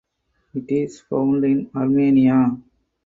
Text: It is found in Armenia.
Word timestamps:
It 0.55 0.65
is 0.71 0.99
found 1.01 1.45
in 1.45 1.69
Armenia. 1.75 2.57